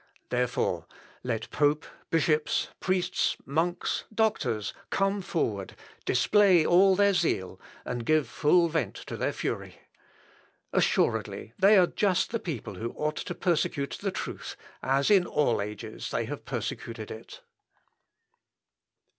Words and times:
Therefore, 0.31 0.87
let 1.23 1.51
pope, 1.51 1.85
bishops, 2.09 2.69
priests, 2.79 3.37
monks, 3.45 4.05
doctors, 4.11 4.73
come 4.89 5.21
forward, 5.21 5.75
display 6.05 6.65
all 6.65 6.95
their 6.95 7.13
zeal, 7.13 7.61
and 7.85 8.03
give 8.03 8.27
full 8.27 8.67
vent 8.67 8.95
to 8.95 9.15
their 9.15 9.31
fury. 9.31 9.79
Assuredly 10.73 11.53
they 11.59 11.77
are 11.77 11.85
just 11.85 12.31
the 12.31 12.39
people 12.39 12.73
who 12.73 12.93
ought 12.93 13.17
to 13.17 13.35
persecute 13.35 13.99
the 14.01 14.09
truth, 14.09 14.55
as 14.81 15.11
in 15.11 15.27
all 15.27 15.61
ages 15.61 16.09
they 16.09 16.25
have 16.25 16.45
persecuted 16.45 17.11
it." 17.11 17.41